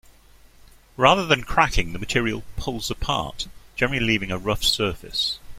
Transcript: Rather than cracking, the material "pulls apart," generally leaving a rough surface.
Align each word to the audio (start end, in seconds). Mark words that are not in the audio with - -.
Rather 0.97 1.27
than 1.27 1.43
cracking, 1.43 1.93
the 1.93 1.99
material 1.99 2.43
"pulls 2.57 2.89
apart," 2.89 3.47
generally 3.75 4.03
leaving 4.03 4.31
a 4.31 4.37
rough 4.39 4.63
surface. 4.63 5.37